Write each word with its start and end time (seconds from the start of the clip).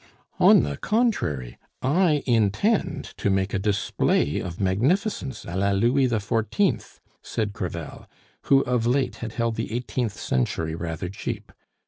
"On 0.39 0.63
the 0.63 0.77
contrary, 0.77 1.59
I 1.83 2.23
intend 2.25 3.13
to 3.17 3.29
make 3.29 3.53
a 3.53 3.59
display 3.59 4.39
of 4.39 4.59
magnificence 4.59 5.45
a 5.45 5.55
la 5.55 5.73
Louis 5.73 6.07
XIV.," 6.07 6.97
said 7.21 7.53
Crevel, 7.53 8.07
who 8.45 8.61
of 8.61 8.87
late 8.87 9.17
had 9.17 9.33
held 9.33 9.57
the 9.57 9.71
eighteenth 9.71 10.17
century 10.19 10.73
rather 10.73 11.07
cheap. 11.07 11.51